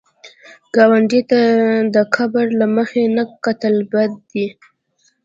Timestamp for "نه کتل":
3.15-3.75